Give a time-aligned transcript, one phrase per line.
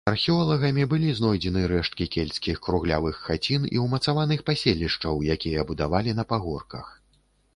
[0.09, 6.91] Археолагамі былі знойдзены рэшткі кельцкіх круглявых хацін і ўмацаваных паселішчаў, якія будавалі на пагорках.